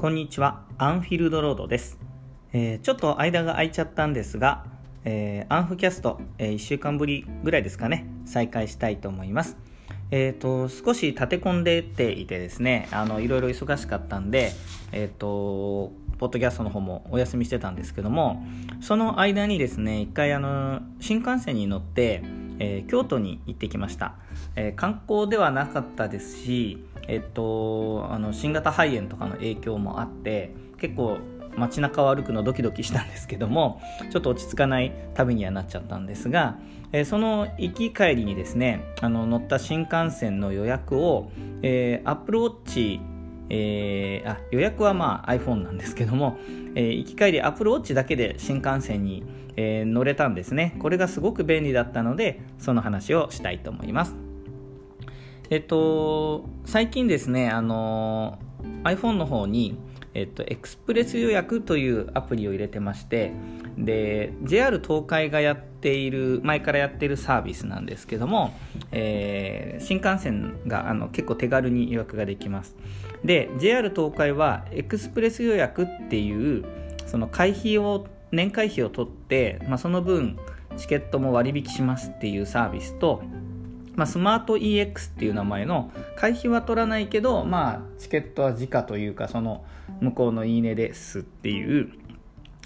[0.00, 1.98] こんにちは、アンフィールドロードです。
[2.54, 4.64] えー、ちょっと間が空いちゃったんですが、
[5.04, 9.58] えー、アンフキャスト、えー、1週間ぶりぐらいですかね、再開したいと思います。
[10.10, 14.52] えっ、ー、と、少し立て込んでていてですね、あの、いろいろ忙しかったんで、
[14.92, 18.42] えっ、と、ポッドキャストの方もお休みしてたんですけども、
[18.80, 22.22] その間にですね、一回あの、新幹線に乗って、
[22.58, 24.14] え京都に行ってきました。
[24.56, 31.18] え観光ではなかったですし、えっと、あの新型肺炎とかの影響もあって結構
[31.56, 33.80] 街中を歩くのドキドキしたんですけども
[34.10, 36.58] ちょっと落ち着かない旅にはなっちゃったんですが、
[36.92, 41.30] えー、その行き帰りにですねあの乗った新幹線の予約を、
[41.62, 43.00] えー、Apple Watch
[43.52, 46.38] えー、あ予約はまあ iPhone なんですけども、
[46.76, 49.24] えー、行き帰り Apple Watch だけで新幹線に、
[49.56, 50.76] えー、乗れたんですね。
[50.78, 54.29] これがすごく便利だったのでその話をしたいと思います。
[55.50, 58.38] えっと、最近ですね、あの
[58.84, 59.76] iPhone の方に、
[60.14, 63.32] えっと、エクスプレス予約というアプリを入れてまして、
[63.76, 68.54] で、JR 東海がやっている、前からやっているサービスなんですけども、
[68.92, 72.76] えー、新幹線があの結構手軽に予約ができます。
[73.24, 76.64] で、JR 東海はエクスプレス予約っていう、
[77.06, 80.38] その会費を、年会費を取って、まあ、その分、
[80.76, 83.24] チケットも割引しますっていうサービスと、
[83.96, 89.64] まあ、スマート EX っていう名前の会費は取らないけど、まあ、チケットは時価というかその
[90.00, 91.92] 向こうのいいねですっていう、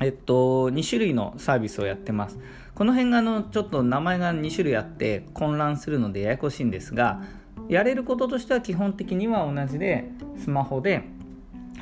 [0.00, 2.38] えっと、2種類のサービスをやってます。
[2.74, 7.22] この辺があのちょっと名前が2種類あって混乱するのでややこしいんですが
[7.68, 10.10] やれることとしては基本的には同じで
[10.42, 11.04] スマホで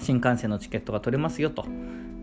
[0.01, 1.65] 新幹線のチケットが取れますよと。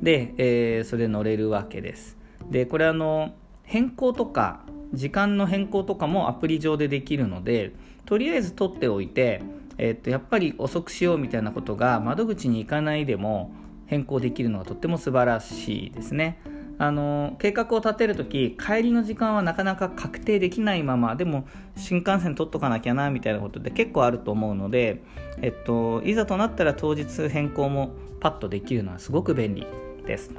[0.02, 2.18] で、えー、それ乗れるわけです。
[2.50, 3.34] でこれあの
[3.70, 4.62] 変更とか
[4.94, 7.72] 時間の変更とかもアプリ上でできるので
[8.06, 9.44] とりあえず取っておいて、
[9.78, 13.54] えー、っとやっぱり遅くしようみたいなことが窓口に行かないでも
[13.86, 16.42] 変更できるのがとっても素晴らしいですね。
[16.80, 25.04] あの計画を立てるとき帰りの時間はなかなか確定できないままでも新幹線取っとかなきゃなみたいなことって結構あると思うので、
[25.42, 27.92] えっと、いざとなったら当日変更も
[28.22, 29.68] パッとできるのはすごく便利
[30.08, 30.32] です。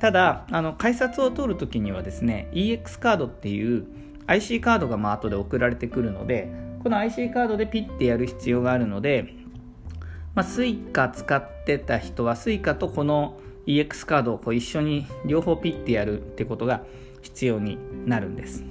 [0.00, 3.86] ただあの改札を通るときにはですね EX カードっていう
[4.26, 6.50] IC カードがまあ後で送られてくるので
[6.82, 9.34] この IC カードでピッてやる必要があるので、
[10.34, 16.84] まあ、Suica 使ってた人は Suica とこの EX カードをこう一緒に両方ピッてやるってことが
[17.22, 18.64] 必要になるんです。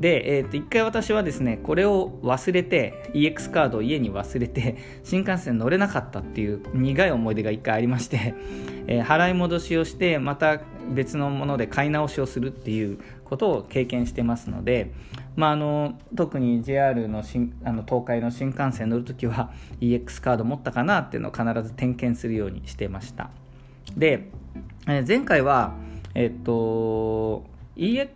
[0.00, 8.34] で、えー、と1回私はですねこれを忘れて EX カードを家に忘れて新幹線乗れなかったっていう苦い思い出が1回ありまして、
[8.88, 10.60] えー、払い戻しをしてまた
[10.90, 14.92] 別のもので買い直しをするっていうことを経験してますので、
[15.36, 23.30] まあ、あの特に JR の新あの東海の新幹線乗るときは EX カード持ったかなっていうのを必ず点検するようにしてました。
[23.96, 24.30] で、
[24.86, 25.74] えー、前回は
[26.14, 27.44] えっ、と
[27.76, 28.08] EX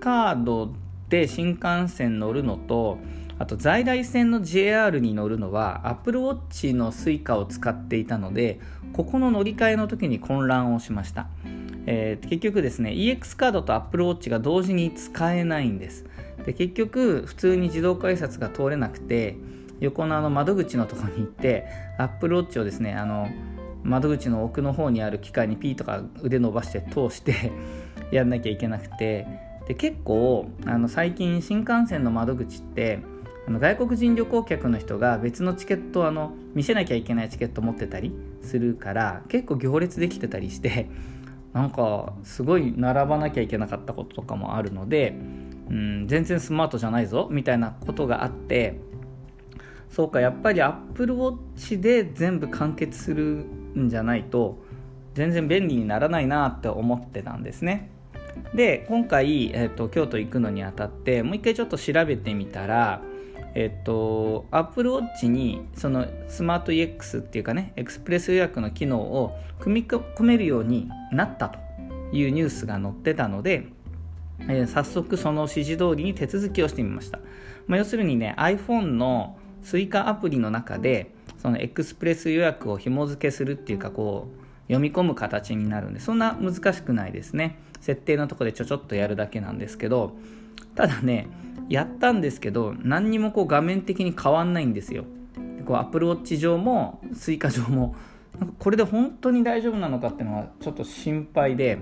[0.00, 0.72] カード
[1.08, 2.98] で新幹線乗るのと
[3.38, 8.60] あと在来線の JR に乗るのは Apple Watch の Suica を使っていたので
[8.92, 11.26] ここの乗り換えの時に混乱をしました、
[11.86, 16.04] えー、結局ですね EX カードと Apple Watch が同時に使えないんです。
[16.44, 19.36] で結局普通に自動改札が通れなくて
[19.80, 21.64] 横のあの窓口のところに行って
[21.98, 23.28] Apple Watch をですねあの
[23.82, 27.50] 窓口の奥の方にある機械にピーとか腕伸ばして通して
[28.12, 29.26] やんなきゃいけなくて。
[29.66, 32.98] で結構あの最近新幹線の窓口って
[33.46, 38.12] あの外国人旅行客の人が別のチケットあの見せなきゃいけないチケット持ってたり
[38.42, 40.88] するから結構行列できてたりして
[41.52, 45.14] なんかすごい並ばなきゃいけなかったこととかもあるので、
[45.70, 48.80] うん、全然スマートじゃないぞみたいなことがあって
[49.90, 53.46] そうかやっぱり Apple Watch で全部完結する
[53.78, 54.58] んじゃないと
[55.14, 57.90] 全然便利にならないなって思ってたんですね。
[58.52, 63.00] で今回、えーと、京都行くのにあたってもう一回ちょっと調べてみたら
[63.54, 71.58] えっ、と Apple Watch にそのスマート EX っていうかねエクスプレス予約の機能を組み込めるようになったと
[72.12, 73.66] いうニュースが載ってたので、
[74.40, 77.20] えー、早速その指示通りに手続きをしてみました、
[77.66, 87.58] まあ、要するにね iPhone の Suica アプリの中でそのエクスプレス予約を紐付けするっていうかこう読み込む形になるんでそんな難しくないですね。
[87.80, 90.16] 設定のとこでちょちょっとやるだけなんですけど
[90.74, 91.28] ただね
[91.68, 95.04] やったんですけど何にもこう画面的に変わんないんですよ。
[95.66, 97.94] こう Apple Watch 上も Suica 上も
[98.38, 101.78] なんかこれで本当に大丈夫なのかっていうのはちょっと心配で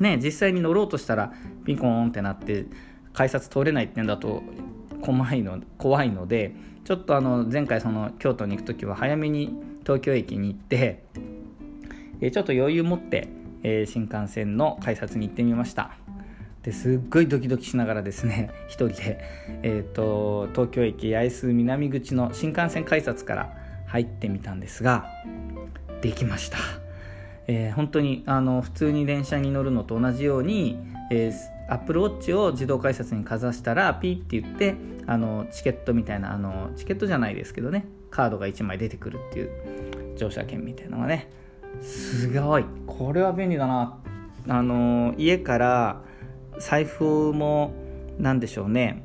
[0.00, 1.32] ね実際に乗ろうとしたら
[1.64, 2.66] ピンコーンってなって
[3.12, 4.42] 改札通れないってんだと
[5.02, 6.54] 怖いの怖いので
[6.84, 11.02] ちょっとあの前回その京都に行く時は早めに東京駅に行って、
[12.20, 13.28] ちょっと余裕持って、
[13.86, 15.96] 新幹線の改札に行ってみました。
[16.62, 19.18] ですっごいドキドキしながらですね 一人で、
[19.62, 23.56] えーと、東京駅八重洲南口の新幹線改札から
[23.86, 25.06] 入ってみたんですが
[26.00, 26.58] できました、
[27.46, 30.78] えー、本当にあの普通に電車に乗るのと同じように、
[31.10, 34.76] えー、アップルウォッチを自動改札にかざしたらピーって言って
[35.06, 39.50] あのチケットみたいなあのチケットじゃないですけどねカードが1枚出てくるっていう
[40.16, 41.28] 乗車券みたいなのがね
[41.80, 42.64] すごい。
[42.86, 43.98] これは便利だな。
[44.48, 46.02] あの家から
[46.58, 47.72] 財布も
[48.18, 49.04] 何でしょうね。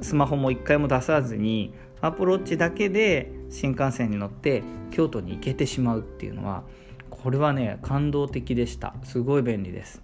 [0.00, 6.64] スマホも1回も出さずにアプローチだけで新幹線に乗って京都に行けてしまうっていうのは
[7.10, 8.94] これはね感動的でした。
[9.04, 10.02] すごい便利です。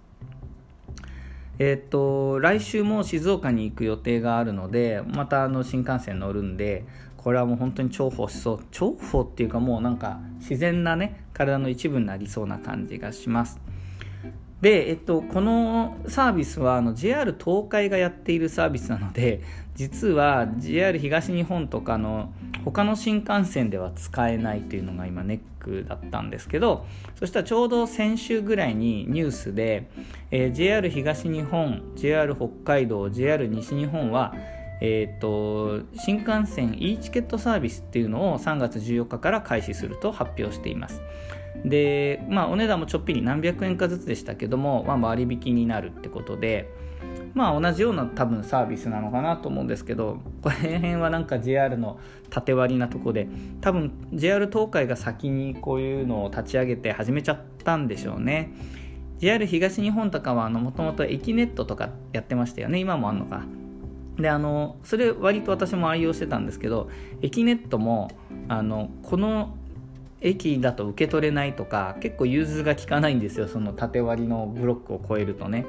[1.57, 6.85] えっ、と来週も静岡に行く予定があるのでまたあの新幹線乗るんで
[7.17, 8.59] これはもう本当に重宝しそう。
[8.71, 13.59] 重宝っていうかもうなんか自然なね体の一部になりそうな感じがします。
[14.61, 19.41] で、えっと、このサービスはあの JR 東海がやっているサービスなので
[19.75, 22.33] 実は JR 東日本とかの
[22.65, 26.85] 他の新幹線では使えないというのが今ネックだったんですけど
[27.15, 29.89] そしたらちょうど先週ぐらいにニュースで、
[30.31, 34.33] えー、JR 東日本 JR 北海道 JR 西日本は
[34.81, 41.01] えーと、新幹線 e チケットサービスっていうのを3月14日から開始すると発表しています。
[41.65, 46.71] で、まあ、お値段もちょっぴり何百円かずつでしたけども、まあ、割引になるってことで
[47.33, 53.27] まあ同じような多分サービスなのかなと思うんですけどこの辺はなんか JR の縦割りなとこで
[53.61, 58.51] 多分 JR 東海が先にこういうのを立ち上げて始めちゃったんでしょうね。
[59.19, 62.79] JR 東日本とかはもともと駅ネットとかやってましたよね。
[62.79, 63.43] 今もあんのか。
[64.17, 66.89] であのそれ割と私も愛用してたんですけど
[67.21, 68.09] エキネットも
[68.49, 69.55] あのこの
[70.21, 75.65] 駅だと受け取れないとか結構融通が利かないんですよその縦割りのブロックを超えるとね。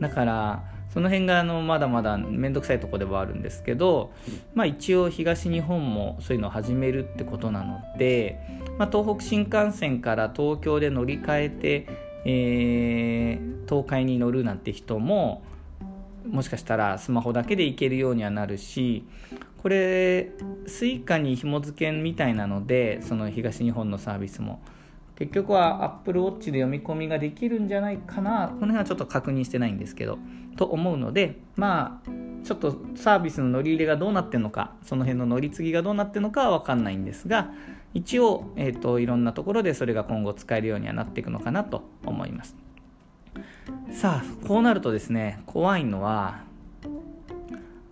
[0.00, 0.64] だから
[0.96, 4.12] その辺があのまだまだ面倒くさいとこではあるんですけど、
[4.54, 8.38] まあ、一応東日本もそういうのを始めるってことなので、
[8.78, 11.86] まあ、東北新幹線から東京で乗り換えて、
[12.24, 15.42] えー、東海に乗るなんて人も
[16.26, 19.04] もしかしたらスマホだけでいけるようにはなるし
[19.66, 20.30] これ
[20.66, 24.62] Suica に紐付けみたいなのでその東日本のサービスも。
[25.16, 28.46] 結局は Apple Watch で読み込みができるんじゃないかな。
[28.46, 30.18] この辺はちょっと確認してないんですけど。
[30.56, 32.10] と思うのでまあ
[32.44, 37.50] ちょっとサービスの乗り入れがどうなってるのかその辺の乗り継ぎがどうなってるのかは分かんないんですが
[37.92, 42.54] 一応、えーといろんなところでそれが今後使えるようにはなっていくのかなと思います。
[43.90, 46.45] さあこうなるとですね怖いのは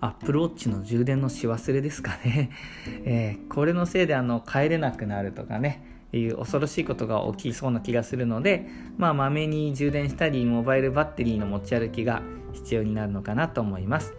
[0.05, 2.51] アップルウォッチの充電のし忘れですかね、
[3.07, 8.67] えー、これのせいであの帰れなくなるとかねいう恐ろしいことが起きそうな気がするので
[8.99, 12.21] まあまめに充電したりモバイルバッテリーの持ち歩きが
[12.53, 14.15] 必要になるのかなと思います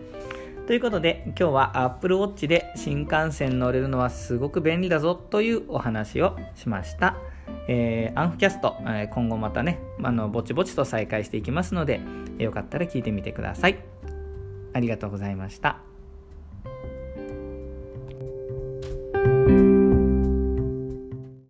[0.66, 7.16] ということで今日は Apple Watch で新幹線乗れるのはすごく便利だぞというお話をしました。
[7.68, 12.00] えー、アンフキャスト、え、今後またね、あの、ぼちぼちと再開していきますので、
[12.38, 13.94] よかったら聞いてみてください。
[14.75, 15.94] ありがとうございました。